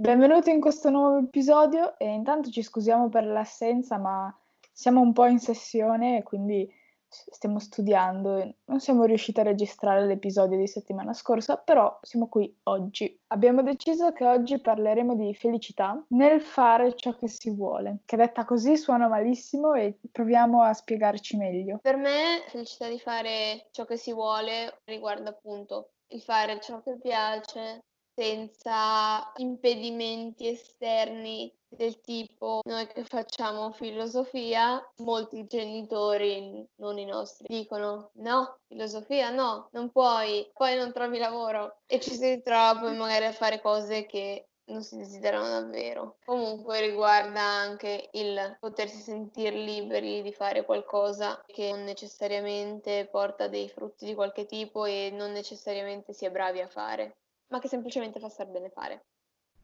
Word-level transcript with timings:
Benvenuti 0.00 0.50
in 0.50 0.60
questo 0.60 0.90
nuovo 0.90 1.18
episodio 1.18 1.98
e 1.98 2.06
intanto 2.06 2.50
ci 2.50 2.62
scusiamo 2.62 3.08
per 3.08 3.24
l'assenza, 3.24 3.98
ma 3.98 4.32
siamo 4.70 5.00
un 5.00 5.12
po' 5.12 5.26
in 5.26 5.40
sessione 5.40 6.18
e 6.18 6.22
quindi 6.22 6.72
stiamo 7.08 7.58
studiando 7.58 8.54
non 8.66 8.78
siamo 8.78 9.02
riusciti 9.02 9.40
a 9.40 9.42
registrare 9.42 10.06
l'episodio 10.06 10.56
di 10.56 10.68
settimana 10.68 11.12
scorsa, 11.14 11.56
però 11.56 11.98
siamo 12.00 12.28
qui 12.28 12.56
oggi. 12.64 13.18
Abbiamo 13.32 13.64
deciso 13.64 14.12
che 14.12 14.24
oggi 14.24 14.60
parleremo 14.60 15.16
di 15.16 15.34
felicità 15.34 16.00
nel 16.10 16.40
fare 16.42 16.94
ciò 16.94 17.16
che 17.16 17.26
si 17.26 17.50
vuole, 17.50 18.02
che 18.04 18.16
detta 18.16 18.44
così 18.44 18.76
suona 18.76 19.08
malissimo 19.08 19.74
e 19.74 19.98
proviamo 20.12 20.62
a 20.62 20.74
spiegarci 20.74 21.36
meglio. 21.36 21.80
Per 21.82 21.96
me, 21.96 22.44
felicità 22.46 22.88
di 22.88 23.00
fare 23.00 23.66
ciò 23.72 23.84
che 23.84 23.96
si 23.96 24.12
vuole 24.12 24.78
riguarda 24.84 25.30
appunto 25.30 25.94
il 26.10 26.22
fare 26.22 26.60
ciò 26.60 26.80
che 26.82 26.98
piace, 27.00 27.82
senza 28.18 29.32
impedimenti 29.36 30.48
esterni 30.48 31.54
del 31.68 32.00
tipo 32.00 32.62
noi 32.64 32.88
che 32.88 33.04
facciamo 33.04 33.70
filosofia, 33.70 34.84
molti 35.04 35.46
genitori, 35.46 36.66
non 36.76 36.98
i 36.98 37.04
nostri, 37.04 37.46
dicono 37.48 38.10
no, 38.14 38.58
filosofia 38.66 39.30
no, 39.30 39.68
non 39.70 39.92
puoi, 39.92 40.50
poi 40.52 40.74
non 40.74 40.92
trovi 40.92 41.18
lavoro 41.18 41.76
e 41.86 42.00
ci 42.00 42.10
si 42.14 42.28
ritrova 42.28 42.80
poi 42.80 42.96
magari 42.96 43.26
a 43.26 43.32
fare 43.32 43.60
cose 43.60 44.06
che 44.06 44.48
non 44.64 44.82
si 44.82 44.96
desiderano 44.96 45.48
davvero. 45.48 46.16
Comunque 46.24 46.80
riguarda 46.80 47.40
anche 47.40 48.08
il 48.14 48.56
potersi 48.58 48.98
sentire 48.98 49.56
liberi 49.56 50.22
di 50.22 50.32
fare 50.32 50.64
qualcosa 50.64 51.40
che 51.46 51.70
non 51.70 51.84
necessariamente 51.84 53.06
porta 53.08 53.46
dei 53.46 53.68
frutti 53.68 54.06
di 54.06 54.14
qualche 54.14 54.44
tipo 54.44 54.86
e 54.86 55.10
non 55.12 55.30
necessariamente 55.30 56.12
si 56.12 56.24
è 56.24 56.30
bravi 56.32 56.60
a 56.60 56.66
fare 56.68 57.18
ma 57.48 57.58
che 57.58 57.68
semplicemente 57.68 58.20
fa 58.20 58.28
star 58.28 58.48
bene 58.48 58.70
fare. 58.70 59.04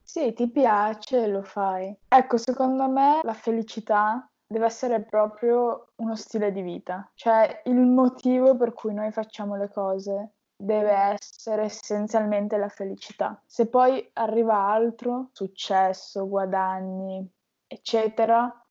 Sì, 0.02 0.32
ti 0.32 0.50
piace, 0.50 1.26
lo 1.26 1.42
fai. 1.42 1.94
Ecco, 2.08 2.36
secondo 2.36 2.88
me 2.88 3.20
la 3.22 3.32
felicità 3.32 4.28
deve 4.46 4.66
essere 4.66 5.00
proprio 5.02 5.88
uno 5.96 6.14
stile 6.14 6.52
di 6.52 6.60
vita, 6.60 7.10
cioè 7.14 7.62
il 7.64 7.80
motivo 7.80 8.56
per 8.56 8.72
cui 8.72 8.92
noi 8.92 9.10
facciamo 9.10 9.56
le 9.56 9.70
cose 9.70 10.32
deve 10.56 10.92
essere 10.92 11.64
essenzialmente 11.64 12.56
la 12.56 12.68
felicità. 12.68 13.40
Se 13.46 13.66
poi 13.66 14.08
arriva 14.14 14.56
altro, 14.56 15.30
successo, 15.32 16.28
guadagni, 16.28 17.28
eccetera, 17.66 18.64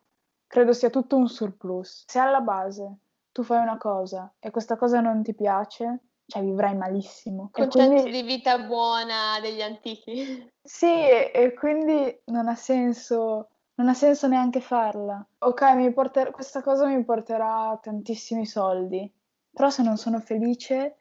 credo 0.48 0.74
sia 0.74 0.90
tutto 0.90 1.18
un 1.18 1.28
surplus. 1.28 2.06
Se 2.08 2.20
alla 2.20 2.42
base 2.42 2.98
tu 3.32 3.44
fai 3.44 3.62
una 3.62 3.78
cosa 3.78 4.32
e 4.40 4.52
questa 4.52 4.78
cosa 4.78 5.02
non 5.02 5.24
ti 5.24 5.34
piace, 5.34 6.00
cioè 6.26 6.42
vivrai 6.44 6.76
malissimo. 6.76 7.50
Concetto 7.52 7.88
quindi... 7.88 8.12
di 8.12 8.24
vita 8.24 8.58
buona 8.60 9.40
degli 9.42 9.62
antichi. 9.62 10.52
Sì, 10.62 10.86
e 10.88 11.54
quindi 11.58 12.22
non 12.26 12.48
ha 12.48 12.56
senso, 12.56 13.50
non 13.76 13.90
ha 13.90 13.94
senso 13.94 14.28
neanche 14.28 14.62
farla. 14.62 15.26
Ok, 15.40 15.62
mi 15.76 15.92
porter... 15.92 16.32
questa 16.32 16.62
cosa 16.62 16.86
mi 16.88 17.04
porterà 17.04 17.78
tantissimi 17.82 18.46
soldi, 18.46 19.12
però 19.52 19.70
se 19.70 19.84
non 19.84 19.98
sono 19.98 20.20
felice, 20.20 20.98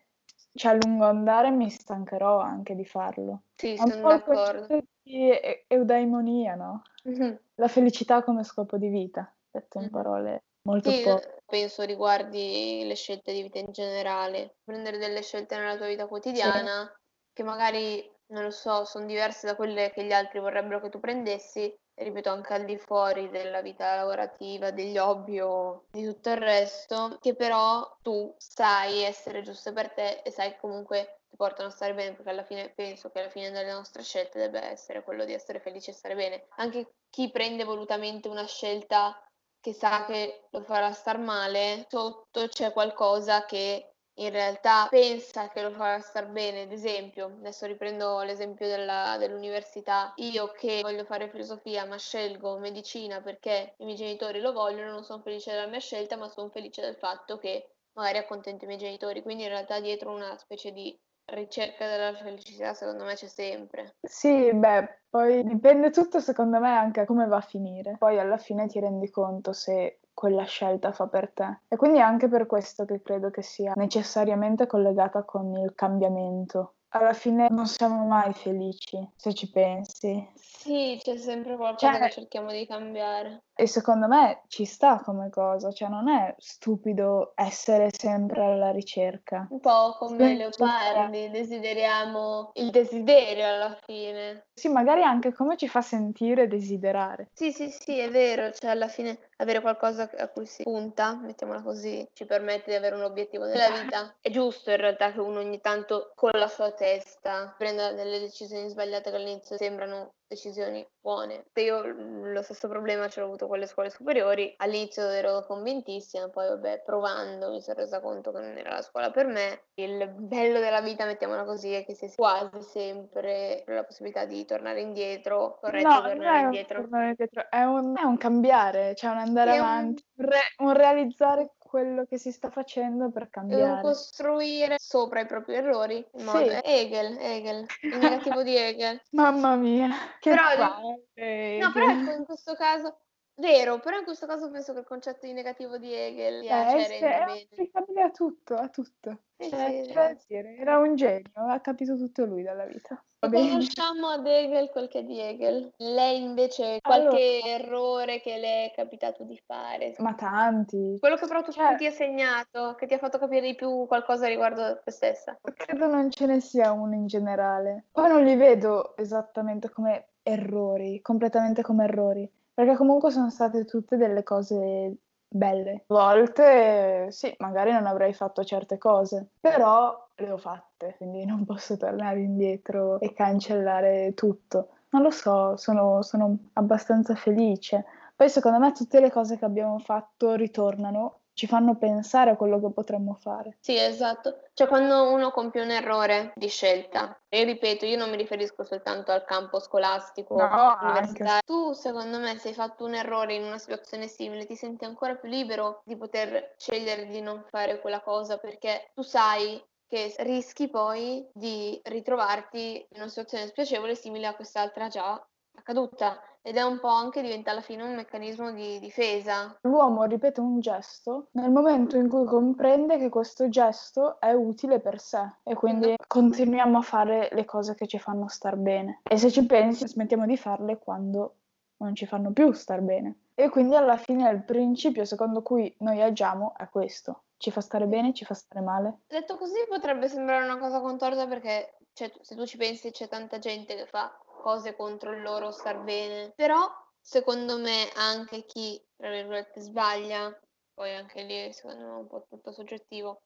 cioè 0.55 0.73
a 0.73 0.79
lungo 0.83 1.05
andare 1.05 1.51
mi 1.51 1.71
stancherò 1.71 2.39
anche 2.39 2.75
di 2.75 2.85
farlo. 2.85 3.43
Sì, 3.55 3.77
sono 3.77 4.09
d'accordo. 4.09 4.83
Di 5.03 5.31
eudaimonia, 5.67 6.55
no? 6.55 6.83
Mm-hmm. 7.09 7.35
La 7.57 7.69
felicità 7.69 8.23
come 8.23 8.45
scopo 8.45 8.77
di 8.77 8.89
vita, 8.89 9.33
detto 9.51 9.79
in 9.79 9.85
mm-hmm. 9.85 9.93
parole 9.93 10.45
molto 10.63 10.91
sì, 10.91 11.03
po'. 11.03 11.21
penso 11.47 11.83
riguardi 11.83 12.83
le 12.85 12.95
scelte 12.95 13.33
di 13.33 13.43
vita 13.43 13.59
in 13.59 13.73
generale. 13.73 14.57
Prendere 14.65 14.99
delle 14.99 15.23
scelte 15.23 15.57
nella 15.57 15.77
tua 15.77 15.87
vita 15.87 16.07
quotidiana 16.07 16.87
sì. 16.87 17.33
che 17.33 17.43
magari, 17.43 18.11
non 18.29 18.45
lo 18.45 18.51
so, 18.51 18.85
sono 18.85 19.07
diverse 19.07 19.47
da 19.47 19.57
quelle 19.57 19.91
che 19.91 20.05
gli 20.05 20.13
altri 20.13 20.41
vorrebbero 20.41 20.81
che 20.81 20.89
tu 20.89 21.01
prendessi, 21.01 21.75
e 21.95 22.05
ripeto 22.05 22.31
anche 22.31 22.55
al 22.55 22.65
di 22.65 22.79
fuori 22.79 23.29
della 23.29 23.61
vita 23.61 23.97
lavorativa, 23.97 24.71
degli 24.71 24.97
hobby 24.97 25.41
o 25.41 25.85
di 25.91 26.05
tutto 26.05 26.31
il 26.31 26.39
resto, 26.39 27.19
che 27.21 27.35
però 27.35 27.99
tu 28.01 28.35
sai 28.39 29.03
essere 29.03 29.43
giuste 29.43 29.73
per 29.73 29.93
te 29.93 30.23
e 30.25 30.31
sai 30.31 30.57
comunque 30.59 31.21
ti 31.29 31.37
portano 31.37 31.69
a 31.69 31.73
stare 31.73 31.95
bene, 31.95 32.15
perché 32.15 32.31
alla 32.31 32.45
fine 32.45 32.73
penso 32.75 33.11
che 33.11 33.21
alla 33.21 33.31
fine 33.31 33.51
delle 33.51 33.73
nostre 33.73 34.03
scelte 34.03 34.39
debba 34.39 34.65
essere 34.65 35.03
quello 35.03 35.25
di 35.25 35.33
essere 35.35 35.61
felice 35.61 35.91
e 35.91 35.95
stare 35.95 36.15
bene. 36.15 36.47
Anche 36.57 36.95
chi 37.11 37.31
prende 37.31 37.65
volutamente 37.65 38.29
una 38.29 38.47
scelta 38.47 39.15
che 39.63 39.73
sa 39.73 40.05
che 40.05 40.49
lo 40.51 40.63
farà 40.63 40.91
star 40.93 41.19
male, 41.19 41.87
sotto 41.89 42.49
c'è 42.49 42.73
qualcosa 42.73 43.45
che 43.45 43.95
in 44.15 44.31
realtà 44.31 44.89
pensa 44.91 45.49
che 45.49 45.63
lo 45.63 45.71
farà 45.71 46.01
star 46.01 46.29
bene. 46.29 46.63
Ad 46.63 46.73
esempio, 46.73 47.27
adesso 47.27 47.67
riprendo 47.67 48.21
l'esempio 48.23 48.67
della, 48.67 49.17
dell'università, 49.19 50.13
io 50.17 50.49
che 50.49 50.81
voglio 50.83 51.05
fare 51.05 51.31
filosofia 51.31 51.87
ma 51.87 51.97
scelgo 51.97 52.59
medicina 52.59 53.21
perché 53.23 53.75
i 53.79 53.85
miei 53.85 53.97
genitori 53.97 54.41
lo 54.41 54.53
vogliono, 54.53 54.91
non 54.91 55.05
sono 55.05 55.23
felice 55.23 55.53
della 55.53 55.69
mia 55.69 55.79
scelta, 55.79 56.17
ma 56.17 56.29
sono 56.29 56.51
felice 56.51 56.83
del 56.83 56.97
fatto 56.97 57.39
che 57.39 57.77
magari 57.93 58.19
accontento 58.19 58.65
i 58.65 58.67
miei 58.67 58.81
genitori. 58.81 59.23
Quindi 59.23 59.45
in 59.45 59.51
realtà 59.51 59.79
dietro 59.81 60.11
una 60.11 60.37
specie 60.39 60.73
di 60.73 60.99
ricerca 61.27 61.87
della 61.87 62.15
felicità 62.15 62.75
secondo 62.75 63.05
me 63.05 63.15
c'è 63.15 63.27
sempre. 63.27 63.95
Sì, 64.01 64.53
beh, 64.53 65.01
poi 65.09 65.45
dipende 65.45 65.91
tutto 65.91 66.21
secondo 66.21 66.59
me 66.59 66.71
anche 66.71 67.05
come 67.05 67.27
va 67.27 67.37
a 67.37 67.41
finire. 67.41 67.97
Poi 67.99 68.19
alla 68.19 68.39
fine 68.39 68.67
ti 68.67 68.81
rendi 68.81 69.11
conto 69.11 69.53
se 69.53 70.01
quella 70.15 70.45
scelta 70.45 70.93
fa 70.93 71.07
per 71.07 71.31
te. 71.31 71.61
E 71.69 71.77
quindi 71.77 71.99
è 71.99 72.03
anche 72.03 72.29
per 72.29 72.47
questo 72.47 72.85
che 72.85 73.03
credo 73.03 73.31
che 73.31 73.43
sia 73.43 73.73
necessariamente 73.77 74.67
collegata 74.67 75.23
con 75.23 75.55
il 75.57 75.75
cambiamento. 75.75 76.75
Alla 76.95 77.15
fine 77.15 77.49
non 77.49 77.67
siamo 77.67 78.05
mai 78.05 78.35
felici, 78.35 78.99
se 79.17 79.33
ci 79.33 79.51
pensi. 79.51 80.31
Sì, 80.35 81.01
c'è 81.03 81.17
sempre 81.17 81.57
qualcosa 81.57 81.93
cioè, 81.93 82.01
che 82.03 82.11
cerchiamo 82.11 82.51
di 82.53 82.67
cambiare. 82.67 83.45
E 83.55 83.67
secondo 83.67 84.09
me 84.09 84.43
ci 84.49 84.65
sta 84.65 85.03
come 85.05 85.29
cosa, 85.29 85.71
cioè 85.71 85.89
non 85.89 86.09
è 86.09 86.35
stupido 86.39 87.33
essere 87.35 87.91
sempre 87.93 88.43
alla 88.43 88.71
ricerca. 88.71 89.47
Un 89.51 89.61
po' 89.61 89.95
come 89.99 90.35
leopardi, 90.35 91.29
desideriamo 91.31 92.53
il 92.55 92.71
desiderio 92.71 93.47
alla 93.47 93.77
fine. 93.85 94.47
Sì, 94.55 94.69
magari 94.69 95.03
anche 95.03 95.35
come 95.35 95.57
ci 95.57 95.69
fa 95.69 95.83
sentire 95.83 96.49
desiderare. 96.49 97.31
Sì, 97.35 97.53
sì, 97.53 97.71
sì, 97.71 97.99
è 97.99 98.09
vero, 98.11 98.53
cioè 98.53 98.71
alla 98.71 98.89
fine 98.89 99.19
avere 99.37 99.61
qualcosa 99.61 100.11
a 100.17 100.29
cui 100.29 100.47
si 100.47 100.63
punta, 100.63 101.17
mettiamola 101.17 101.63
così, 101.63 102.09
ci 102.15 102.25
permette 102.25 102.71
di 102.71 102.77
avere 102.77 102.95
un 102.95 103.03
obiettivo 103.03 103.45
nella 103.45 103.69
vita. 103.83 104.15
È 104.21 104.31
giusto 104.31 104.71
in 104.71 104.77
realtà 104.79 105.13
che 105.13 105.21
uno 105.21 105.41
ogni 105.41 105.61
tanto 105.61 106.13
con 106.15 106.31
la 106.33 106.49
sua 106.49 106.73
testa 106.73 107.55
prenda 107.59 107.93
delle 107.93 108.19
decisioni 108.19 108.69
sbagliate 108.69 109.11
che 109.11 109.17
all'inizio 109.17 109.57
sembrano 109.57 110.15
decisioni 110.27 110.87
buone. 111.01 111.45
Io 111.55 111.83
lo 111.83 112.43
stesso 112.43 112.69
problema 112.69 113.09
ce 113.09 113.21
l'ho 113.21 113.27
avuto 113.27 113.42
con 113.47 113.59
le 113.59 113.67
scuole 113.67 113.91
superiori, 113.91 114.55
all'inizio 114.59 115.09
ero 115.09 115.45
convintissima, 115.47 116.29
poi 116.29 116.49
vabbè, 116.49 116.83
provando 116.85 117.51
mi 117.51 117.61
sono 117.61 117.79
resa 117.79 118.01
conto 118.01 118.33
che 118.33 118.41
non 118.41 118.57
era 118.57 118.75
la 118.75 118.83
scuola 118.83 119.11
per 119.11 119.27
me. 119.27 119.65
Il 119.75 120.09
bello 120.17 120.61
della 120.61 120.81
vita, 120.81 121.05
mettiamola 121.05 121.45
così, 121.45 121.73
è 121.73 121.85
che 121.85 121.95
si 121.95 122.11
quasi 122.15 122.63
sempre 122.63 123.65
la 123.67 123.85
possibilità 123.85 124.25
di 124.25 124.45
tornare 124.45 124.81
indietro, 124.81 125.59
corretto 125.61 125.89
no, 125.89 126.03
tornare 126.03 126.41
indietro. 126.43 126.81
Tornare 126.81 127.09
indietro. 127.09 127.47
È, 127.49 127.63
un, 127.63 127.97
è 127.97 128.03
un 128.03 128.17
cambiare, 128.17 128.95
cioè 128.95 129.11
un 129.11 129.19
andare 129.19 129.55
è 129.55 129.59
avanti, 129.59 130.05
un... 130.17 130.27
Re, 130.27 130.41
un 130.59 130.73
realizzare 130.73 131.53
quello 131.73 132.05
che 132.05 132.19
si 132.19 132.31
sta 132.31 132.51
facendo 132.51 133.11
per 133.11 133.31
cambiare. 133.31 133.81
costruire 133.81 134.77
sopra 134.79 135.21
i 135.21 135.27
propri 135.27 135.55
errori. 135.55 136.07
In 136.19 136.25
modo... 136.27 136.39
Sì. 136.39 136.61
Hegel, 136.63 137.17
Hegel, 137.19 137.67
il 137.81 137.97
negativo 137.97 138.43
di 138.43 138.55
Hegel. 138.61 139.01
Mamma 139.13 139.57
mia, 139.57 139.89
che 140.21 140.29
però, 140.29 140.43
no, 140.55 141.73
però 141.73 141.89
ecco, 141.89 142.11
in 142.11 142.25
questo 142.27 142.55
caso 142.57 142.99
Vero, 143.43 143.81
però 143.81 143.99
in 143.99 144.05
questo 144.05 144.25
caso 144.25 144.49
penso 144.53 144.73
che 144.73 144.79
il 144.79 144.85
concetto 144.85 145.27
di 145.27 145.33
negativo 145.33 145.77
di 145.77 145.93
Hegel 145.93 146.45
eh, 146.45 146.47
cioè, 146.47 146.99
è 147.01 147.41
applicabile 147.41 148.03
a 148.03 148.11
tutto, 148.13 148.55
a 148.55 148.69
tutto. 148.69 149.19
Eh, 149.37 149.49
cioè, 149.49 149.83
sì, 149.83 149.93
cioè, 149.93 150.17
sì. 150.17 150.35
era 150.35 150.79
un 150.79 150.95
genio, 150.95 151.33
ha 151.35 151.59
capito 151.59 151.97
tutto 151.97 152.25
lui 152.25 152.45
dalla 152.45 152.67
vita. 152.67 153.03
Conosciamo 153.19 154.07
ad 154.09 154.25
Hegel 154.25 154.71
quel 154.71 154.87
che 154.87 155.01
è 155.01 155.03
di 155.03 155.19
Hegel. 155.19 155.73
Lei 155.79 156.23
invece 156.23 156.79
qualche 156.81 157.41
allora, 157.43 157.57
errore 157.57 158.21
che 158.21 158.37
le 158.37 158.67
è 158.67 158.73
capitato 158.77 159.25
di 159.25 159.41
fare? 159.45 159.97
Ma 159.99 160.15
tanti. 160.15 160.99
Quello 161.01 161.17
che 161.17 161.27
però 161.27 161.43
tu 161.43 161.51
cioè, 161.51 161.75
ti 161.75 161.87
ha 161.87 161.91
segnato, 161.91 162.77
che 162.77 162.87
ti 162.87 162.95
ha 162.95 162.99
fatto 162.99 163.19
capire 163.19 163.41
di 163.41 163.57
più 163.57 163.87
qualcosa 163.89 164.29
riguardo 164.29 164.81
te 164.85 164.93
stessa. 164.93 165.37
Credo 165.43 165.89
non 165.89 166.13
ce 166.13 166.27
ne 166.27 166.39
sia 166.39 166.71
uno 166.71 166.95
in 166.95 167.07
generale. 167.07 167.87
Poi 167.91 168.09
non 168.09 168.23
li 168.23 168.37
vedo 168.37 168.97
esattamente 168.97 169.69
come 169.69 170.11
errori, 170.23 171.01
completamente 171.01 171.63
come 171.63 171.85
errori 171.85 172.33
perché 172.55 172.77
comunque 172.77 173.11
sono 173.11 173.31
state 173.31 173.65
tutte 173.65 173.97
delle 173.97 174.23
cose 174.23 174.97
belle. 175.29 175.85
A 175.89 175.95
volte 175.95 177.11
sì, 177.11 177.35
magari 177.39 177.73
non 177.73 177.87
avrei 177.87 178.13
fatto 178.13 178.45
certe 178.45 178.79
cose, 178.79 179.29
però 179.41 180.09
le 180.17 180.31
ho 180.31 180.37
fatte, 180.37 180.95
quindi 180.99 181.25
non 181.25 181.45
posso 181.45 181.77
tornare 181.77 182.21
indietro 182.21 183.01
e 183.01 183.13
cancellare 183.13 184.13
tutto. 184.15 184.69
Non 184.91 185.03
lo 185.03 185.11
so, 185.11 185.57
sono, 185.57 186.03
sono 186.03 186.37
abbastanza 186.53 187.15
felice. 187.15 187.85
Poi 188.15 188.29
secondo 188.29 188.59
me 188.59 188.73
tutte 188.73 189.01
le 189.01 189.11
cose 189.11 189.39
che 189.39 189.45
abbiamo 189.47 189.79
fatto 189.79 190.35
ritornano 190.35 191.22
ci 191.35 191.47
fanno 191.47 191.77
pensare 191.77 192.31
a 192.31 192.37
quello 192.37 192.61
che 192.61 192.73
potremmo 192.73 193.15
fare. 193.15 193.57
Sì, 193.61 193.77
esatto. 193.79 194.41
Cioè 194.55 194.67
quando 194.69 195.11
uno 195.11 195.31
compie 195.31 195.63
un 195.63 195.71
errore 195.71 196.33
di 196.35 196.49
scelta, 196.49 197.19
e 197.29 197.45
ripeto, 197.45 197.87
io 197.87 197.97
non 197.97 198.11
mi 198.11 198.17
riferisco 198.17 198.65
soltanto 198.65 199.13
al 199.13 199.25
campo 199.25 199.59
scolastico, 199.59 200.35
No, 200.37 200.77
universitario. 200.83 201.41
Tu, 201.45 201.73
secondo 201.73 202.19
me, 202.19 202.37
se 202.39 202.49
hai 202.49 202.55
fatto 202.55 202.85
un 202.85 202.95
errore 202.95 203.35
in 203.35 203.45
una 203.45 203.59
situazione 203.59 204.09
simile, 204.09 204.47
ti 204.47 204.57
senti 204.57 204.85
ancora 204.85 205.17
più 205.17 205.29
libero 205.29 205.81
di 205.85 205.97
poter 205.97 206.55
scegliere 206.57 207.07
di 207.07 207.21
non 207.21 207.45
fare 207.49 207.81
quella 207.81 208.01
cosa 208.01 208.37
perché 208.37 208.91
tu 208.95 209.03
sai 209.03 209.63
che 209.87 210.15
rischi 210.21 210.69
poi 210.69 211.29
di 211.33 211.79
ritrovarti 211.85 212.87
in 212.91 213.01
una 213.01 213.09
situazione 213.09 213.47
spiacevole 213.47 213.95
simile 213.95 214.27
a 214.27 214.35
quest'altra 214.35 214.89
già 214.89 215.23
accaduta 215.55 216.21
ed 216.45 216.57
è 216.57 216.63
un 216.63 216.81
po' 216.81 216.89
anche 216.89 217.23
diventa 217.23 217.53
alla 217.53 217.61
fine 217.61 217.85
un 217.85 217.95
meccanismo 217.95 218.51
di 218.51 218.81
difesa. 218.81 219.57
L'uomo 219.63 220.03
ripete 220.05 220.41
un 220.41 220.59
gesto 220.59 221.29
nel 221.33 221.51
momento 221.51 221.97
in 221.97 222.09
cui 222.09 222.25
comprende 222.25 222.99
che 222.99 223.09
questo 223.09 223.49
gesto 223.49 224.19
è 224.21 224.33
utile 224.33 224.81
per 224.81 224.99
sé 224.99 225.37
e 225.45 225.55
quindi 225.55 225.95
continuiamo 226.05 226.79
a 226.79 226.83
fare 226.83 227.29
le 227.33 227.45
cose 227.45 227.75
che 227.75 227.87
ci 227.87 227.99
fanno 227.99 228.27
star 228.29 228.57
bene. 228.57 229.01
E 229.05 229.17
se 229.17 229.31
ci 229.31 229.47
pensi, 229.47 229.87
smettiamo 229.87 230.27
di 230.27 230.37
farle 230.37 230.79
quando 230.79 231.37
non 231.77 231.95
ci 231.95 232.07
fanno 232.07 232.33
più 232.33 232.51
star 232.53 232.81
bene. 232.81 233.19
E 233.35 233.49
quindi 233.49 233.77
alla 233.77 233.97
fine 233.97 234.29
il 234.31 234.43
principio 234.43 235.05
secondo 235.05 235.43
cui 235.43 235.73
noi 235.79 236.03
agiamo 236.03 236.55
è 236.57 236.69
questo. 236.69 237.23
Ci 237.37 237.51
fa 237.51 237.61
stare 237.61 237.87
bene, 237.87 238.13
ci 238.13 238.25
fa 238.25 238.35
stare 238.35 238.65
male. 238.65 238.99
Detto 239.07 239.37
così 239.37 239.65
potrebbe 239.69 240.09
sembrare 240.09 240.45
una 240.45 240.59
cosa 240.59 240.81
contorta 240.81 241.27
perché 241.27 241.75
cioè, 241.95 242.11
se 242.23 242.35
tu 242.35 242.47
ci 242.47 242.57
pensi 242.57 242.91
c'è 242.91 243.07
tanta 243.09 243.39
gente 243.39 243.75
che 243.75 243.87
fa 243.87 244.17
cose 244.43 244.77
contro 244.77 245.13
il 245.13 245.23
loro 245.23 245.51
star 245.53 245.79
bene, 245.79 246.33
però 246.37 246.69
secondo 247.01 247.59
me 247.59 247.89
anche 247.95 248.45
chi, 248.45 248.79
tra 248.97 249.11
virgolette, 249.11 249.61
sbaglia, 249.61 250.37
poi 250.75 250.95
anche 250.95 251.23
lì 251.23 251.53
secondo 251.53 251.85
me 251.85 251.91
è 251.91 251.97
un 251.99 252.07
po' 252.07 252.27
tutto 252.29 252.53
soggettivo, 252.53 253.23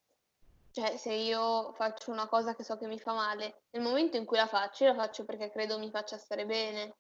cioè 0.73 0.97
se 0.99 1.15
io 1.15 1.73
faccio 1.73 2.11
una 2.13 2.29
cosa 2.29 2.55
che 2.55 2.63
so 2.63 2.77
che 2.77 2.87
mi 2.87 2.99
fa 2.99 3.15
male, 3.15 3.63
nel 3.71 3.83
momento 3.83 4.19
in 4.19 4.27
cui 4.27 4.37
la 4.37 4.47
faccio, 4.47 4.85
io 4.85 4.93
la 4.93 5.03
faccio 5.03 5.25
perché 5.25 5.51
credo 5.51 5.79
mi 5.79 5.91
faccia 5.91 6.19
stare 6.19 6.45
bene. 6.45 6.97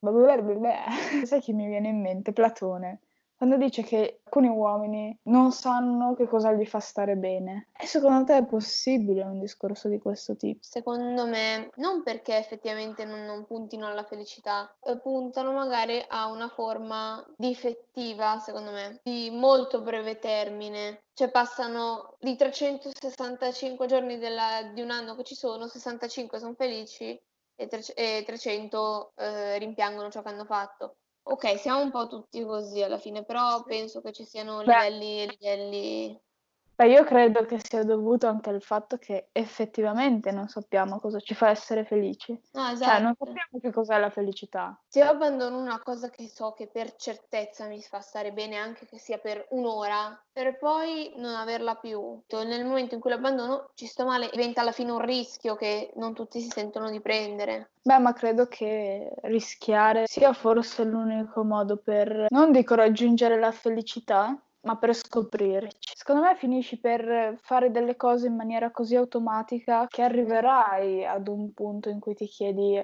Sai 1.26 1.40
chi 1.40 1.52
mi 1.52 1.66
viene 1.66 1.88
in 1.88 2.00
mente? 2.00 2.32
Platone. 2.32 3.00
Quando 3.36 3.58
dice 3.58 3.82
che 3.82 4.20
alcuni 4.24 4.48
uomini 4.48 5.18
non 5.24 5.52
sanno 5.52 6.14
che 6.14 6.26
cosa 6.26 6.52
gli 6.52 6.64
fa 6.64 6.80
stare 6.80 7.16
bene. 7.16 7.68
E 7.78 7.84
secondo 7.84 8.24
te 8.24 8.38
è 8.38 8.46
possibile 8.46 9.22
un 9.24 9.38
discorso 9.40 9.88
di 9.88 9.98
questo 9.98 10.36
tipo? 10.36 10.60
Secondo 10.62 11.26
me, 11.26 11.68
non 11.76 12.02
perché 12.02 12.38
effettivamente 12.38 13.04
non, 13.04 13.26
non 13.26 13.44
puntino 13.44 13.86
alla 13.86 14.04
felicità, 14.04 14.74
eh, 14.82 14.98
puntano 14.98 15.52
magari 15.52 16.02
a 16.08 16.28
una 16.28 16.48
forma 16.48 17.22
difettiva, 17.36 18.38
secondo 18.38 18.70
me, 18.70 19.00
di 19.02 19.28
molto 19.30 19.82
breve 19.82 20.18
termine. 20.18 21.02
Cioè 21.12 21.30
passano 21.30 22.16
di 22.18 22.36
365 22.36 23.86
giorni 23.86 24.16
della, 24.18 24.62
di 24.72 24.80
un 24.80 24.90
anno 24.90 25.14
che 25.14 25.24
ci 25.24 25.34
sono, 25.34 25.66
65 25.66 26.38
sono 26.38 26.54
felici 26.54 27.20
e, 27.54 27.66
tre, 27.66 27.82
e 27.94 28.22
300 28.24 29.12
eh, 29.16 29.58
rimpiangono 29.58 30.10
ciò 30.10 30.22
che 30.22 30.28
hanno 30.28 30.44
fatto. 30.46 30.96
Ok, 31.28 31.58
siamo 31.58 31.82
un 31.82 31.90
po' 31.90 32.06
tutti 32.06 32.42
così 32.44 32.82
alla 32.82 32.98
fine, 32.98 33.24
però 33.24 33.62
penso 33.64 34.00
che 34.00 34.12
ci 34.12 34.24
siano 34.24 34.60
livelli 34.60 35.22
e 35.22 35.26
livelli. 35.26 36.20
Beh, 36.76 36.88
io 36.88 37.04
credo 37.04 37.46
che 37.46 37.58
sia 37.58 37.84
dovuto 37.84 38.26
anche 38.26 38.50
al 38.50 38.60
fatto 38.60 38.98
che 38.98 39.28
effettivamente 39.32 40.30
non 40.30 40.46
sappiamo 40.48 41.00
cosa 41.00 41.18
ci 41.20 41.34
fa 41.34 41.48
essere 41.48 41.84
felici. 41.86 42.32
No, 42.52 42.66
Cioè, 42.76 43.00
non 43.00 43.12
esatto. 43.12 43.24
sappiamo 43.24 43.60
che 43.62 43.72
cos'è 43.72 43.98
la 43.98 44.10
felicità. 44.10 44.78
Se 44.86 44.98
io 44.98 45.08
abbandono 45.08 45.58
una 45.58 45.80
cosa 45.82 46.10
che 46.10 46.28
so 46.28 46.52
che 46.52 46.66
per 46.66 46.94
certezza 46.96 47.66
mi 47.66 47.80
fa 47.80 48.00
stare 48.00 48.32
bene, 48.32 48.56
anche 48.56 48.84
che 48.84 48.98
sia 48.98 49.16
per 49.16 49.46
un'ora, 49.50 50.22
per 50.30 50.58
poi 50.58 51.14
non 51.16 51.34
averla 51.34 51.76
più. 51.76 52.20
Nel 52.44 52.66
momento 52.66 52.94
in 52.94 53.00
cui 53.00 53.08
l'abbandono 53.10 53.70
ci 53.74 53.86
sto 53.86 54.04
male, 54.04 54.28
diventa 54.30 54.60
alla 54.60 54.72
fine 54.72 54.90
un 54.90 55.00
rischio 55.00 55.56
che 55.56 55.92
non 55.96 56.12
tutti 56.12 56.40
si 56.40 56.50
sentono 56.50 56.90
di 56.90 57.00
prendere. 57.00 57.70
Beh, 57.82 57.98
ma 57.98 58.12
credo 58.12 58.46
che 58.48 59.14
rischiare 59.22 60.06
sia 60.06 60.32
forse 60.32 60.82
l'unico 60.84 61.44
modo 61.44 61.76
per, 61.76 62.26
non 62.30 62.50
dico 62.50 62.74
raggiungere 62.74 63.38
la 63.38 63.52
felicità, 63.52 64.36
ma 64.66 64.76
per 64.76 64.94
scoprirci. 64.94 65.92
Secondo 65.94 66.22
me 66.22 66.34
finisci 66.34 66.78
per 66.80 67.38
fare 67.40 67.70
delle 67.70 67.96
cose 67.96 68.26
in 68.26 68.34
maniera 68.34 68.70
così 68.70 68.96
automatica 68.96 69.86
che 69.86 70.02
arriverai 70.02 71.06
ad 71.06 71.28
un 71.28 71.52
punto 71.52 71.88
in 71.88 72.00
cui 72.00 72.14
ti 72.14 72.26
chiedi 72.26 72.76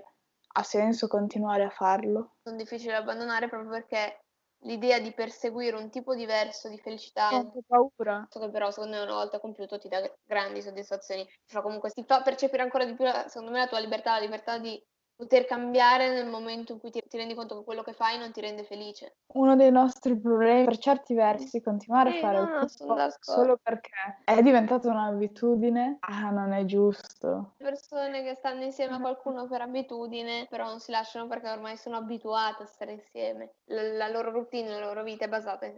ha 0.55 0.62
senso 0.62 1.08
continuare 1.08 1.64
a 1.64 1.70
farlo? 1.70 2.37
Sono 2.43 2.56
difficili 2.56 2.93
da 2.93 2.99
abbandonare 2.99 3.49
proprio 3.49 3.70
perché 3.70 4.20
l'idea 4.64 5.00
di 5.00 5.12
perseguire 5.12 5.76
un 5.76 5.90
tipo 5.90 6.14
diverso 6.14 6.69
di 6.69 6.79
felicità 6.79 7.31
Ho 7.31 7.62
paura. 7.67 8.28
che 8.28 8.50
però 8.50 8.70
secondo 8.70 8.96
me 8.96 9.02
una 9.02 9.14
volta 9.14 9.40
compiuto 9.40 9.78
ti 9.78 9.88
dà 9.88 10.00
grandi 10.25 10.62
soddisfazioni, 10.62 11.26
cioè 11.46 11.62
comunque 11.62 11.90
ti 11.90 12.05
fa 12.06 12.23
percepire 12.23 12.62
ancora 12.62 12.85
di 12.85 12.94
più 12.94 13.06
secondo 13.26 13.50
me 13.50 13.58
la 13.58 13.67
tua 13.67 13.81
libertà, 13.81 14.12
la 14.12 14.20
libertà 14.20 14.58
di 14.58 14.81
poter 15.17 15.44
cambiare 15.44 16.09
nel 16.09 16.26
momento 16.26 16.73
in 16.73 16.81
cui 16.81 16.91
ti, 16.91 17.03
ti, 17.09 17.17
rendi 17.17 17.35
conto 17.35 17.59
che 17.59 17.64
quello 17.64 17.82
che 17.82 17.93
fai 17.93 18.19
non 18.19 18.32
ti 18.32 18.41
rende 18.41 18.64
felice. 18.64 19.17
Uno 19.35 19.56
dei 19.56 19.70
nostri 19.70 20.19
problemi, 20.19 20.64
per 20.64 20.79
certi 20.79 21.14
versi, 21.14 21.61
continuare 21.61 22.11
sì, 22.11 22.17
a 22.17 22.20
fare 22.20 22.38
no, 22.38 22.61
no, 22.61 23.09
solo 23.20 23.59
perché 23.62 24.20
è 24.25 24.43
diventata 24.43 24.88
un'abitudine, 24.91 25.99
ah, 26.00 26.31
non 26.31 26.53
è 26.53 26.64
giusto. 26.64 27.55
Persone 27.56 28.23
che 28.23 28.35
stanno 28.35 28.64
insieme 28.64 28.97
a 28.97 29.00
qualcuno 29.00 29.47
per 29.47 29.61
abitudine, 29.61 30.47
però 30.50 30.67
non 30.67 30.81
si 30.81 30.91
lasciano 30.91 31.29
perché 31.29 31.49
ormai 31.49 31.76
sono 31.76 31.97
abituate 31.97 32.64
a 32.64 32.67
stare 32.67 32.93
insieme. 32.93 33.55
La, 33.67 33.82
la 33.82 34.09
loro 34.09 34.31
routine, 34.32 34.69
la 34.69 34.81
loro 34.81 35.03
vita 35.03 35.25
è 35.25 35.29
basata 35.29 35.70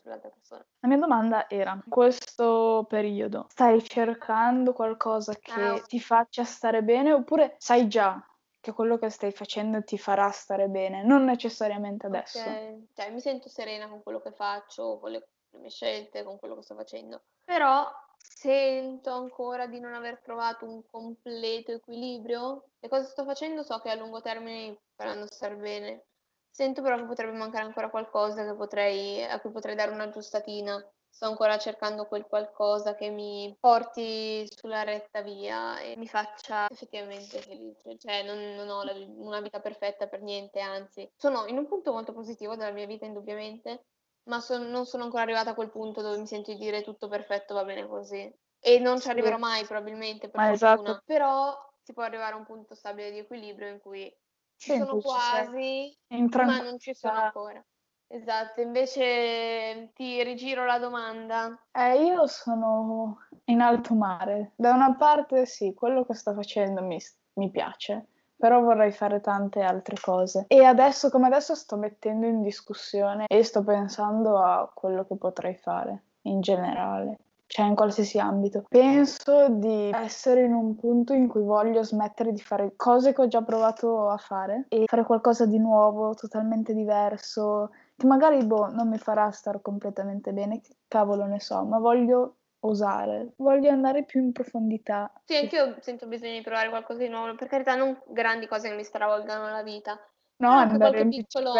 sull'altra 0.00 0.30
persona. 0.30 0.64
La 0.80 0.88
mia 0.88 0.98
domanda 0.98 1.48
era, 1.48 1.72
in 1.72 1.82
questo 1.88 2.86
periodo 2.88 3.46
stai 3.48 3.82
cercando 3.82 4.72
qualcosa 4.72 5.34
che 5.34 5.60
ah, 5.60 5.80
ti 5.80 5.98
faccia 5.98 6.44
stare 6.44 6.82
bene 6.82 7.12
oppure 7.12 7.56
sai 7.58 7.88
già 7.88 8.22
che 8.64 8.72
quello 8.72 8.96
che 8.96 9.10
stai 9.10 9.30
facendo 9.30 9.84
ti 9.84 9.98
farà 9.98 10.30
stare 10.30 10.68
bene, 10.68 11.04
non 11.04 11.22
necessariamente 11.24 12.06
adesso. 12.06 12.40
Okay. 12.40 12.88
Cioè, 12.94 13.10
mi 13.10 13.20
sento 13.20 13.50
serena 13.50 13.86
con 13.88 14.02
quello 14.02 14.22
che 14.22 14.32
faccio, 14.32 14.98
con 14.98 15.10
le, 15.10 15.28
le 15.50 15.58
mie 15.58 15.68
scelte, 15.68 16.24
con 16.24 16.38
quello 16.38 16.56
che 16.56 16.62
sto 16.62 16.74
facendo. 16.74 17.24
Però 17.44 17.86
sento 18.16 19.10
ancora 19.10 19.66
di 19.66 19.80
non 19.80 19.92
aver 19.92 20.18
trovato 20.22 20.64
un 20.64 20.82
completo 20.90 21.72
equilibrio. 21.72 22.70
Le 22.80 22.88
cose 22.88 23.04
che 23.04 23.10
sto 23.10 23.24
facendo 23.24 23.62
so 23.62 23.78
che 23.80 23.90
a 23.90 23.96
lungo 23.96 24.22
termine 24.22 24.68
mi 24.70 24.78
faranno 24.96 25.26
stare 25.26 25.56
bene. 25.56 26.06
Sento 26.54 26.82
però 26.82 26.94
che 26.94 27.04
potrebbe 27.04 27.36
mancare 27.36 27.64
ancora 27.64 27.90
qualcosa 27.90 28.54
potrei, 28.54 29.24
a 29.24 29.40
cui 29.40 29.50
potrei 29.50 29.74
dare 29.74 29.90
un'aggiustatina 29.90 30.88
sto 31.10 31.26
ancora 31.26 31.58
cercando 31.58 32.06
quel 32.06 32.26
qualcosa 32.26 32.94
che 32.94 33.10
mi 33.10 33.56
porti 33.58 34.46
sulla 34.48 34.84
retta 34.84 35.20
via 35.22 35.80
e 35.80 35.96
mi 35.96 36.06
faccia 36.06 36.68
effettivamente 36.70 37.40
felice. 37.40 37.98
Cioè, 37.98 38.22
non, 38.22 38.54
non 38.54 38.68
ho 38.68 38.84
la, 38.84 38.92
una 39.16 39.40
vita 39.40 39.58
perfetta 39.58 40.06
per 40.06 40.22
niente, 40.22 40.60
anzi, 40.60 41.10
sono 41.16 41.46
in 41.46 41.58
un 41.58 41.66
punto 41.66 41.92
molto 41.92 42.12
positivo 42.12 42.54
della 42.54 42.70
mia 42.70 42.86
vita, 42.86 43.04
indubbiamente, 43.04 43.86
ma 44.28 44.38
son, 44.38 44.70
non 44.70 44.86
sono 44.86 45.02
ancora 45.02 45.22
arrivata 45.22 45.50
a 45.50 45.54
quel 45.54 45.70
punto 45.70 46.02
dove 46.02 46.18
mi 46.18 46.26
sento 46.28 46.52
di 46.52 46.58
dire 46.58 46.82
tutto 46.82 47.08
perfetto, 47.08 47.54
va 47.54 47.64
bene 47.64 47.88
così. 47.88 48.32
E 48.60 48.78
non 48.78 49.00
ci 49.00 49.08
arriverò 49.08 49.38
mai, 49.38 49.64
probabilmente, 49.64 50.28
per 50.28 50.40
ma 50.40 50.56
fortuna. 50.56 50.90
Esatto. 50.90 51.02
Però 51.04 51.72
si 51.82 51.92
può 51.92 52.04
arrivare 52.04 52.34
a 52.34 52.38
un 52.38 52.44
punto 52.44 52.76
stabile 52.76 53.10
di 53.10 53.18
equilibrio 53.18 53.68
in 53.68 53.80
cui 53.80 54.16
ci 54.64 54.70
sì, 54.70 54.78
sono 54.78 54.96
quasi, 54.96 55.96
ma 56.08 56.60
non 56.62 56.78
ci 56.78 56.94
sono 56.94 57.18
ancora. 57.18 57.62
Esatto, 58.06 58.60
invece 58.60 59.90
ti 59.94 60.22
rigiro 60.22 60.64
la 60.64 60.78
domanda. 60.78 61.58
Eh, 61.72 62.04
io 62.04 62.26
sono 62.26 63.18
in 63.46 63.60
alto 63.60 63.94
mare. 63.94 64.52
Da 64.56 64.72
una 64.72 64.94
parte 64.94 65.44
sì, 65.46 65.74
quello 65.74 66.04
che 66.04 66.14
sto 66.14 66.32
facendo 66.32 66.82
mi, 66.82 66.98
mi 67.34 67.50
piace, 67.50 68.06
però 68.36 68.60
vorrei 68.60 68.92
fare 68.92 69.20
tante 69.20 69.60
altre 69.60 69.96
cose. 70.00 70.44
E 70.48 70.64
adesso 70.64 71.10
come 71.10 71.26
adesso 71.26 71.54
sto 71.54 71.76
mettendo 71.76 72.26
in 72.26 72.42
discussione 72.42 73.26
e 73.28 73.42
sto 73.42 73.62
pensando 73.62 74.38
a 74.38 74.70
quello 74.72 75.04
che 75.06 75.16
potrei 75.16 75.56
fare 75.56 76.04
in 76.22 76.40
generale 76.40 77.18
cioè 77.46 77.66
in 77.66 77.74
qualsiasi 77.74 78.18
ambito. 78.18 78.64
Penso 78.68 79.48
di 79.48 79.90
essere 79.92 80.42
in 80.42 80.52
un 80.52 80.74
punto 80.76 81.12
in 81.12 81.28
cui 81.28 81.42
voglio 81.42 81.82
smettere 81.82 82.32
di 82.32 82.40
fare 82.40 82.74
cose 82.76 83.12
che 83.12 83.22
ho 83.22 83.28
già 83.28 83.42
provato 83.42 84.08
a 84.08 84.16
fare 84.16 84.66
e 84.68 84.84
fare 84.86 85.04
qualcosa 85.04 85.46
di 85.46 85.58
nuovo, 85.58 86.14
totalmente 86.14 86.74
diverso, 86.74 87.70
che 87.96 88.06
magari 88.06 88.44
boh, 88.44 88.68
non 88.68 88.88
mi 88.88 88.98
farà 88.98 89.30
stare 89.30 89.60
completamente 89.62 90.32
bene, 90.32 90.60
che 90.60 90.76
cavolo 90.88 91.24
ne 91.26 91.40
so, 91.40 91.64
ma 91.64 91.78
voglio 91.78 92.36
osare, 92.60 93.34
voglio 93.36 93.70
andare 93.70 94.04
più 94.04 94.22
in 94.22 94.32
profondità. 94.32 95.12
Sì, 95.24 95.36
anch'io 95.36 95.76
sento 95.80 96.06
bisogno 96.06 96.32
di 96.32 96.42
provare 96.42 96.70
qualcosa 96.70 97.00
di 97.00 97.08
nuovo, 97.08 97.34
per 97.34 97.46
carità 97.46 97.74
non 97.74 98.00
grandi 98.08 98.46
cose 98.46 98.70
che 98.70 98.74
mi 98.74 98.84
stravolgano 98.84 99.50
la 99.50 99.62
vita. 99.62 100.00
No, 100.36 100.48
andare 100.48 101.00
in 101.00 101.10
piccolo... 101.10 101.52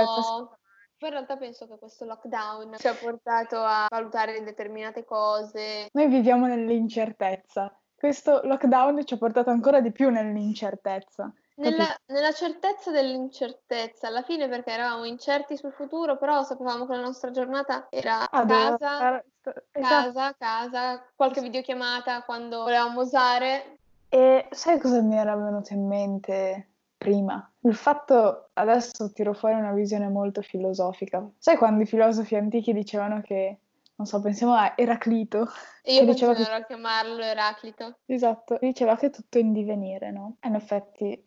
Poi 1.04 1.12
in 1.12 1.18
realtà 1.18 1.37
penso 1.37 1.66
che 1.66 1.76
questo 1.76 2.06
lockdown 2.06 2.76
ci 2.78 2.88
ha 2.88 2.94
portato 2.94 3.58
a 3.58 3.87
valutare 3.90 4.42
determinate 4.42 5.04
cose. 5.04 5.88
Noi 5.92 6.08
viviamo 6.08 6.46
nell'incertezza. 6.46 7.78
Questo 7.94 8.40
lockdown 8.42 9.04
ci 9.04 9.12
ha 9.12 9.18
portato 9.18 9.50
ancora 9.50 9.82
di 9.82 9.92
più 9.92 10.08
nell'incertezza 10.08 11.30
Nella, 11.56 11.94
nella, 12.06 12.32
certezza 12.32 12.90
dell'incertezza, 12.90 14.06
alla 14.06 14.23
fine 14.23 14.49
perché 14.49 14.70
eravamo 14.70 15.04
incerti 15.04 15.58
sul 15.58 15.73
futuro, 15.73 16.16
però 16.16 16.42
sapevamo 16.42 16.87
che 16.87 16.94
la 16.94 17.02
nostra 17.02 17.30
giornata 17.30 17.87
era 17.90 18.23
ah, 18.30 18.46
casa, 18.46 19.23
esatto. 19.23 19.62
casa, 19.73 20.34
casa, 20.38 21.06
qualche 21.14 21.42
videochiamata 21.42 22.23
quando 22.23 22.62
volevamo 22.62 23.02
usare. 23.02 23.76
E 24.08 24.49
sai 24.52 24.80
cosa 24.80 25.02
mi 25.02 25.18
era 25.18 25.37
venuto 25.37 25.75
in 25.75 25.87
mente 25.87 26.68
prima? 27.04 27.52
Il 27.61 27.75
fatto, 27.75 28.50
adesso 28.54 29.12
tiro 29.12 29.34
fuori 29.34 29.54
una 29.54 29.73
visione 29.73 30.08
molto 30.08 30.42
filosofica. 30.42 31.28
Sai 31.38 31.56
quando 31.56 31.82
i 31.82 31.87
filosofi 31.87 32.34
antichi 32.34 32.73
dicevano 32.73 33.20
che 33.20 33.58
non 33.96 34.06
so, 34.08 34.20
pensiamo 34.20 34.54
a 34.54 34.73
Eraclito. 34.76 35.46
E 35.82 35.94
io 35.94 36.04
continuerò 36.04 36.44
che... 36.44 36.62
a 36.62 36.64
chiamarlo 36.64 37.23
Eraclito. 37.23 37.99
Esatto, 38.06 38.58
diceva 38.61 38.96
che 38.96 39.11
tutto 39.11 39.38
è 39.38 39.40
in 39.40 39.52
divenire, 39.52 40.11
no? 40.11 40.37
E 40.40 40.49
in 40.49 40.54
effetti 40.54 41.25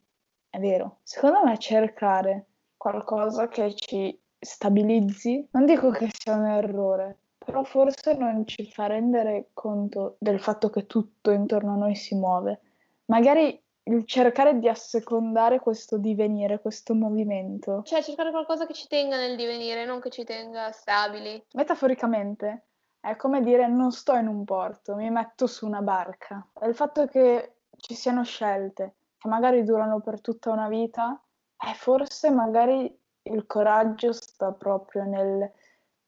è 0.50 0.60
vero. 0.60 1.00
Secondo 1.04 1.44
me 1.46 1.58
cercare 1.58 2.48
qualcosa 2.76 3.48
che 3.48 3.74
ci 3.74 4.20
stabilizzi, 4.38 5.48
non 5.52 5.66
dico 5.66 5.92
che 5.92 6.10
sia 6.12 6.36
un 6.36 6.46
errore, 6.46 7.18
però 7.38 7.64
forse 7.64 8.16
non 8.16 8.46
ci 8.46 8.70
fa 8.70 8.88
rendere 8.88 9.50
conto 9.54 10.18
del 10.20 10.40
fatto 10.40 10.70
che 10.70 10.86
tutto 10.86 11.32
intorno 11.32 11.74
a 11.74 11.78
noi 11.78 11.96
si 11.96 12.16
muove. 12.16 12.60
Magari 13.06 13.60
il 13.88 14.06
cercare 14.06 14.60
di 14.60 14.68
assecondare 14.68 15.60
questo 15.60 15.98
divenire, 15.98 16.60
questo 16.60 16.94
movimento. 16.94 17.82
Cioè 17.84 18.04
cercare 18.04 18.32
qualcosa 18.32 18.66
che 18.66 18.74
ci 18.74 18.88
tenga 18.88 19.18
nel 19.18 19.36
divenire, 19.36 19.86
non 19.86 20.00
che 20.00 20.10
ci 20.10 20.24
tenga 20.24 20.72
stabili. 20.72 21.44
Metaforicamente 21.54 22.66
è 23.00 23.16
come 23.16 23.42
dire 23.42 23.68
non 23.68 23.92
sto 23.92 24.16
in 24.16 24.28
un 24.28 24.44
porto, 24.44 24.96
mi 24.96 25.10
metto 25.10 25.48
su 25.48 25.66
una 25.66 25.82
barca. 25.82 26.46
Il 26.64 26.76
fatto 26.76 27.06
che 27.08 27.56
ci 27.78 27.96
siano 27.96 28.24
scelte 28.24 28.96
che 29.18 29.28
magari 29.30 29.64
durano 29.64 30.02
per 30.02 30.22
tutta 30.22 30.52
una 30.52 30.68
vita, 30.68 31.20
eh, 31.58 31.74
forse 31.74 32.30
magari 32.30 32.94
il 33.24 33.46
coraggio 33.46 34.12
sta 34.12 34.52
proprio 34.52 35.04
nel 35.04 35.50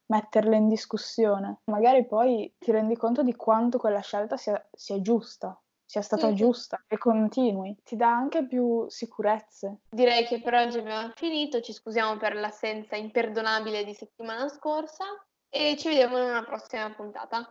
metterle 0.08 0.58
in 0.58 0.68
discussione. 0.68 1.62
Magari 1.66 2.06
poi 2.06 2.54
ti 2.58 2.72
rendi 2.72 2.96
conto 2.98 3.24
di 3.24 3.36
quanto 3.36 3.78
quella 3.78 4.02
scelta 4.02 4.38
sia, 4.38 4.64
sia 4.72 5.00
giusta 5.02 5.60
sia 5.90 6.04
stata 6.04 6.28
sì. 6.28 6.36
giusta 6.36 6.84
e 6.88 7.00
continui, 7.00 7.76
ti 7.84 7.96
dà 7.96 8.12
anche 8.12 8.46
più 8.46 8.88
sicurezze. 8.90 9.80
Direi 9.90 10.24
che 10.24 10.40
per 10.40 10.54
oggi 10.54 10.78
abbiamo 10.78 11.12
finito, 11.16 11.62
ci 11.62 11.74
scusiamo 11.74 12.16
per 12.18 12.36
l'assenza 12.36 12.96
imperdonabile 12.96 13.84
di 13.84 13.96
settimana 13.96 14.48
scorsa 14.50 15.04
e 15.50 15.76
ci 15.80 15.88
vediamo 15.88 16.20
in 16.20 16.30
una 16.30 16.44
prossima 16.44 16.94
puntata. 16.94 17.44